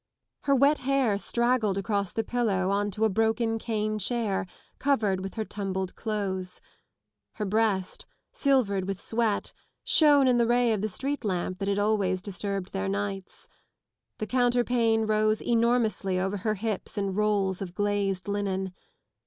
[0.45, 4.47] Her wet hair straggled across the pillow on to a broken cane chair
[4.79, 6.59] covered with her tumbled clothes.
[7.33, 9.53] Her breast, silvered with sweat,
[9.83, 13.47] shone in the ray of the street lamp that had always disturbed their nights.
[14.17, 18.73] yThe counterpane rose enormously over her hips in rolls of glazed linen.